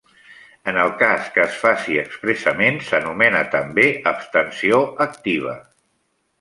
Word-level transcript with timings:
En 0.69 0.77
el 0.83 0.93
cas 1.01 1.27
que 1.35 1.43
es 1.49 1.57
faci 1.65 1.99
expressament 2.05 2.81
s'anomena 2.89 3.45
també 3.59 3.87
abstenció 4.15 4.83
activa. 5.09 5.59